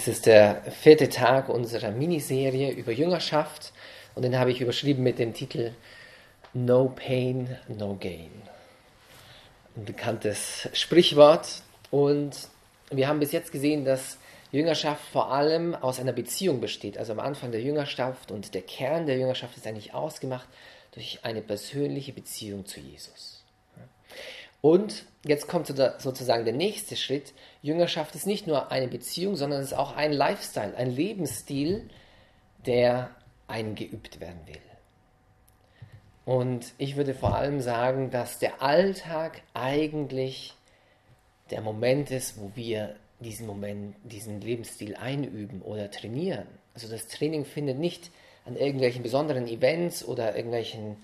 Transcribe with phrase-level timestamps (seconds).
[0.00, 3.70] Es ist der vierte Tag unserer Miniserie über Jüngerschaft
[4.14, 5.72] und den habe ich überschrieben mit dem Titel
[6.54, 8.30] No Pain, No Gain.
[9.76, 11.60] Ein bekanntes Sprichwort
[11.90, 12.30] und
[12.90, 14.16] wir haben bis jetzt gesehen, dass
[14.52, 16.96] Jüngerschaft vor allem aus einer Beziehung besteht.
[16.96, 20.48] Also am Anfang der Jüngerschaft und der Kern der Jüngerschaft ist eigentlich ausgemacht
[20.92, 23.39] durch eine persönliche Beziehung zu Jesus.
[24.60, 27.32] Und jetzt kommt sozusagen der nächste Schritt.
[27.62, 31.88] Jüngerschaft ist nicht nur eine Beziehung, sondern es ist auch ein Lifestyle, ein Lebensstil,
[32.66, 33.10] der
[33.48, 34.56] eingeübt werden will.
[36.24, 40.54] Und ich würde vor allem sagen, dass der Alltag eigentlich
[41.50, 46.46] der Moment ist, wo wir diesen Moment, diesen Lebensstil einüben oder trainieren.
[46.74, 48.10] Also das Training findet nicht
[48.44, 50.96] an irgendwelchen besonderen Events oder irgendwelchen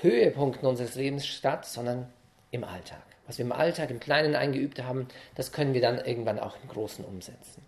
[0.00, 2.08] Höhepunkten unseres Lebens statt, sondern
[2.50, 3.02] im Alltag.
[3.26, 6.68] Was wir im Alltag im Kleinen eingeübt haben, das können wir dann irgendwann auch im
[6.68, 7.62] Großen umsetzen.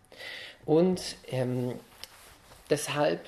[0.64, 1.74] Und ähm,
[2.70, 3.20] deshalb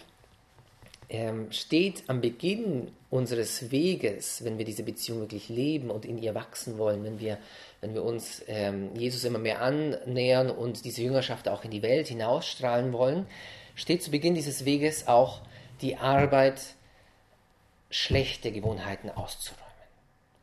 [1.12, 6.34] ähm, steht am Beginn unseres Weges, wenn wir diese Beziehung wirklich leben und in ihr
[6.34, 7.36] wachsen wollen, wenn wir,
[7.82, 12.08] wenn wir uns ähm, Jesus immer mehr annähern und diese Jüngerschaft auch in die Welt
[12.08, 13.26] hinausstrahlen wollen,
[13.74, 15.42] steht zu Beginn dieses Weges auch
[15.82, 16.62] die Arbeit,
[17.90, 19.66] schlechte Gewohnheiten auszuräumen.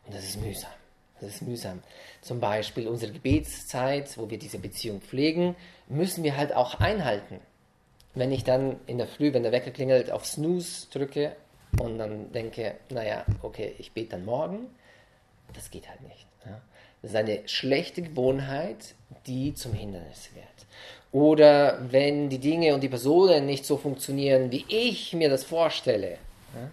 [0.05, 0.69] Und das ist mühsam.
[1.21, 1.81] Das ist mühsam.
[2.21, 5.55] Zum Beispiel unsere Gebetszeit, wo wir diese Beziehung pflegen,
[5.87, 7.39] müssen wir halt auch einhalten.
[8.15, 11.35] Wenn ich dann in der Früh, wenn der Wecker klingelt, auf Snooze drücke
[11.79, 14.67] und dann denke, naja, okay, ich bete dann morgen,
[15.53, 16.25] das geht halt nicht.
[16.45, 16.61] Ja.
[17.01, 20.45] Das ist eine schlechte Gewohnheit, die zum Hindernis wird.
[21.11, 26.11] Oder wenn die Dinge und die Personen nicht so funktionieren, wie ich mir das vorstelle,
[26.55, 26.69] ja,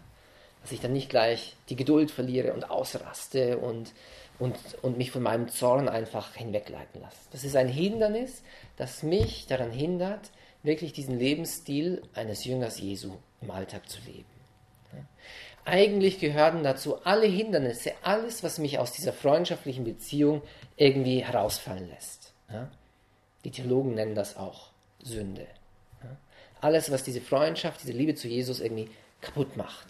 [0.62, 3.92] dass ich dann nicht gleich die Geduld verliere und ausraste und
[4.38, 7.16] und, und mich von meinem Zorn einfach hinwegleiten lasse.
[7.32, 8.42] Das ist ein Hindernis,
[8.76, 10.30] das mich daran hindert,
[10.62, 14.26] wirklich diesen Lebensstil eines Jüngers Jesu im Alltag zu leben.
[15.64, 20.42] Eigentlich gehören dazu alle Hindernisse, alles, was mich aus dieser freundschaftlichen Beziehung
[20.76, 22.32] irgendwie herausfallen lässt.
[23.44, 24.70] Die Theologen nennen das auch
[25.02, 25.46] Sünde.
[26.60, 28.88] Alles, was diese Freundschaft, diese Liebe zu Jesus irgendwie
[29.20, 29.86] kaputt macht.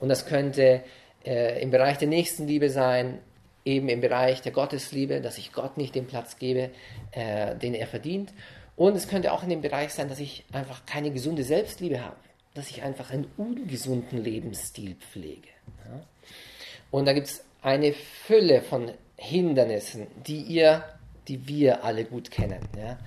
[0.00, 0.82] Und das könnte
[1.26, 3.18] äh, im Bereich der Nächstenliebe sein,
[3.64, 6.70] eben im Bereich der Gottesliebe, dass ich Gott nicht den Platz gebe,
[7.10, 8.32] äh, den er verdient.
[8.76, 12.16] Und es könnte auch in dem Bereich sein, dass ich einfach keine gesunde Selbstliebe habe,
[12.54, 15.48] dass ich einfach einen ungesunden Lebensstil pflege.
[15.84, 16.00] Ja?
[16.90, 20.84] Und da gibt es eine Fülle von Hindernissen, die ihr,
[21.26, 22.60] die wir alle gut kennen.
[22.78, 22.98] Ja?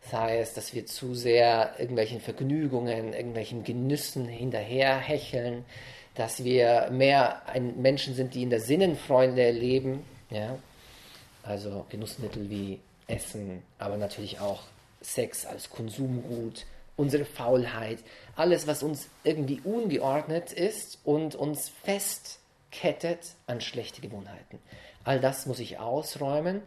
[0.00, 5.64] Sei es, dass wir zu sehr irgendwelchen Vergnügungen, irgendwelchen Genüssen hinterherhecheln,
[6.20, 10.58] dass wir mehr ein Menschen sind, die in der Sinnenfreunde leben, ja?
[11.42, 14.64] also Genussmittel wie Essen, aber natürlich auch
[15.00, 16.66] Sex als Konsumgut,
[16.98, 18.00] unsere Faulheit,
[18.36, 24.58] alles, was uns irgendwie ungeordnet ist und uns festkettet an schlechte Gewohnheiten.
[25.04, 26.60] All das muss ich ausräumen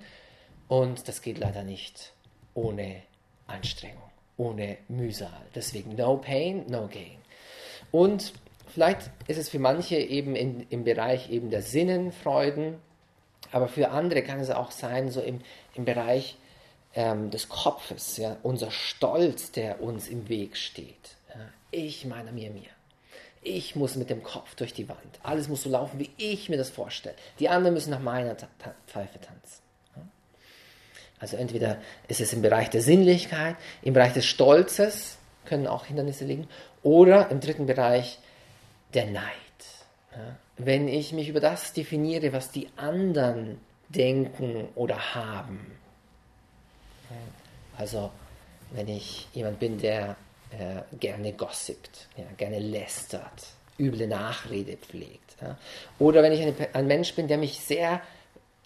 [0.67, 2.11] und das geht leider nicht
[2.55, 3.03] ohne
[3.45, 4.01] Anstrengung,
[4.35, 5.45] ohne Mühsal.
[5.53, 7.19] Deswegen no pain, no gain.
[7.91, 8.33] Und
[8.73, 12.77] Vielleicht ist es für manche eben in, im Bereich eben der Sinnenfreuden,
[13.51, 15.41] aber für andere kann es auch sein, so im,
[15.75, 16.37] im Bereich
[16.95, 21.17] ähm, des Kopfes, ja, unser Stolz, der uns im Weg steht.
[21.29, 21.41] Ja.
[21.69, 22.69] Ich meiner mir, mir.
[23.43, 25.19] Ich muss mit dem Kopf durch die Wand.
[25.21, 27.15] Alles muss so laufen, wie ich mir das vorstelle.
[27.39, 29.61] Die anderen müssen nach meiner Ta Ta Pfeife tanzen.
[31.19, 36.25] Also entweder ist es im Bereich der Sinnlichkeit, im Bereich des Stolzes können auch Hindernisse
[36.25, 36.47] liegen,
[36.81, 38.19] oder im dritten Bereich
[38.93, 39.33] der Neid.
[40.11, 40.37] Ja?
[40.57, 43.59] Wenn ich mich über das definiere, was die anderen
[43.89, 45.79] denken oder haben.
[47.77, 48.11] Also
[48.71, 50.15] wenn ich jemand bin, der
[50.51, 53.47] äh, gerne gossipt, ja, gerne lästert,
[53.79, 55.35] üble Nachrede pflegt.
[55.41, 55.57] Ja?
[55.99, 58.01] Oder wenn ich eine, ein Mensch bin, der mich sehr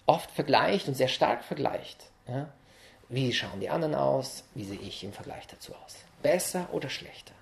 [0.06, 2.06] oft vergleicht und sehr stark vergleicht.
[2.26, 2.48] Ja?
[3.08, 4.44] Wie schauen die anderen aus?
[4.54, 5.96] Wie sehe ich im Vergleich dazu aus?
[6.22, 7.34] Besser oder schlechter?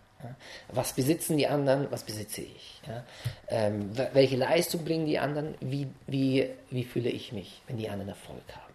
[0.69, 2.81] Was besitzen die anderen, was besitze ich?
[2.87, 3.05] Ja?
[3.49, 5.55] Ähm, welche Leistung bringen die anderen?
[5.61, 8.75] Wie, wie, wie fühle ich mich, wenn die anderen Erfolg haben?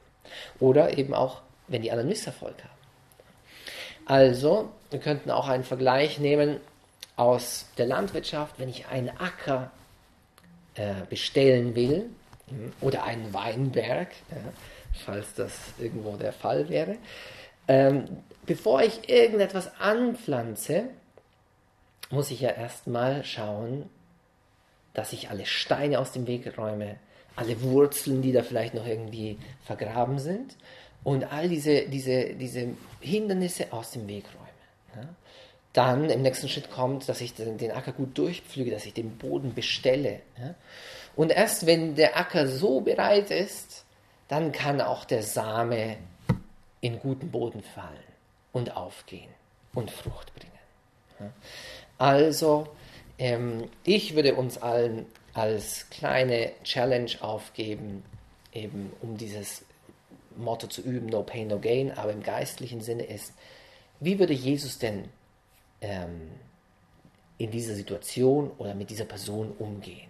[0.60, 2.82] Oder eben auch, wenn die anderen Misserfolg haben.
[4.06, 6.60] Also, wir könnten auch einen Vergleich nehmen
[7.16, 9.72] aus der Landwirtschaft, wenn ich einen Acker
[10.76, 12.10] äh, bestellen will
[12.48, 14.38] hm, oder einen Weinberg, ja,
[15.06, 16.98] falls das irgendwo der Fall wäre.
[17.68, 18.06] Ähm,
[18.46, 20.86] bevor ich irgendetwas anpflanze,
[22.12, 23.90] muss ich ja erstmal schauen,
[24.94, 26.98] dass ich alle Steine aus dem Weg räume,
[27.36, 30.56] alle Wurzeln, die da vielleicht noch irgendwie vergraben sind.
[31.04, 32.68] und all diese, diese, diese
[33.00, 35.02] Hindernisse aus dem Weg räume.
[35.04, 35.10] Ja?
[35.74, 39.54] Dann im nächsten Schritt kommt, dass ich den Acker gut durchpflüge, dass ich den Boden
[39.54, 40.20] bestelle.
[40.38, 40.54] Ja?
[41.16, 43.86] Und erst wenn der Acker so bereit ist,
[44.28, 45.98] dann kann auch der Same
[46.82, 47.98] in guten Boden fallen
[48.52, 49.30] und aufgehen
[49.74, 50.52] und Frucht bringen.
[51.98, 52.68] Also,
[53.18, 58.04] ähm, ich würde uns allen als kleine Challenge aufgeben,
[58.54, 59.64] eben um dieses
[60.36, 63.34] Motto zu üben, no pain, no gain, aber im geistlichen Sinne ist,
[64.00, 65.06] wie würde Jesus denn
[65.82, 66.32] ähm,
[67.38, 70.10] in dieser Situation oder mit dieser Person umgehen?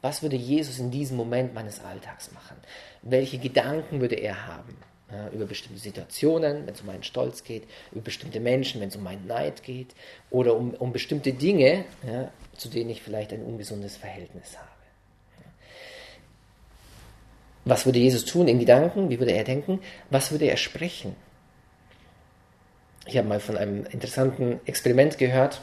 [0.00, 2.56] Was würde Jesus in diesem Moment meines Alltags machen?
[3.02, 4.76] Welche Gedanken würde er haben?
[5.12, 8.96] Ja, über bestimmte Situationen, wenn es um meinen Stolz geht, über bestimmte Menschen, wenn es
[8.96, 9.94] um meinen Neid geht,
[10.30, 14.70] oder um, um bestimmte Dinge, ja, zu denen ich vielleicht ein ungesundes Verhältnis habe.
[17.64, 19.10] Was würde Jesus tun in Gedanken?
[19.10, 19.80] Wie würde er denken?
[20.10, 21.14] Was würde er sprechen?
[23.06, 25.60] Ich habe mal von einem interessanten Experiment gehört.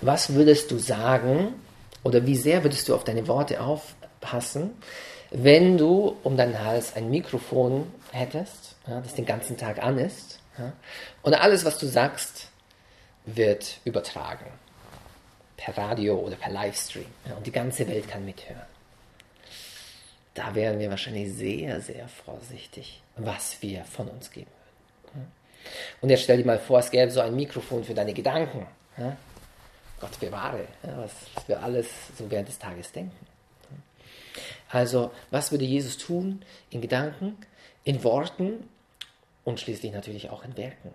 [0.00, 1.54] Was würdest du sagen
[2.02, 4.72] oder wie sehr würdest du auf deine Worte aufpassen,
[5.32, 10.40] wenn du um deinen Hals ein Mikrofon hättest, ja, das den ganzen Tag an ist,
[10.58, 10.72] ja,
[11.22, 12.48] und alles, was du sagst,
[13.24, 14.46] wird übertragen.
[15.56, 17.06] Per Radio oder per Livestream.
[17.28, 18.62] Ja, und die ganze Welt kann mithören
[20.34, 24.50] da wären wir wahrscheinlich sehr, sehr vorsichtig, was wir von uns geben
[25.12, 25.32] würden.
[26.00, 28.66] Und jetzt stell dir mal vor, es gäbe so ein Mikrofon für deine Gedanken.
[30.00, 31.12] Gott bewahre, was
[31.46, 31.86] wir alles
[32.18, 33.26] so während des Tages denken.
[34.72, 37.36] Also, was würde Jesus tun in Gedanken,
[37.84, 38.68] in Worten
[39.44, 40.90] und schließlich natürlich auch in Werken?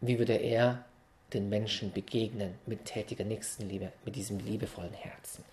[0.00, 0.84] Wie würde er
[1.32, 5.44] den Menschen begegnen mit tätiger Nächstenliebe, mit diesem liebevollen Herzen.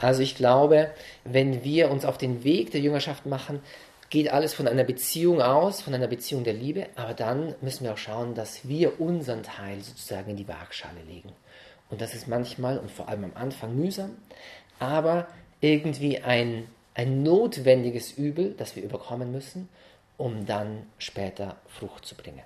[0.00, 0.90] Also ich glaube,
[1.24, 3.60] wenn wir uns auf den Weg der Jüngerschaft machen,
[4.10, 7.92] geht alles von einer Beziehung aus, von einer Beziehung der Liebe, aber dann müssen wir
[7.92, 11.32] auch schauen, dass wir unseren Teil sozusagen in die Waagschale legen.
[11.90, 14.16] Und das ist manchmal und vor allem am Anfang mühsam,
[14.78, 15.26] aber
[15.60, 19.68] irgendwie ein, ein notwendiges Übel, das wir überkommen müssen,
[20.16, 22.42] um dann später Frucht zu bringen.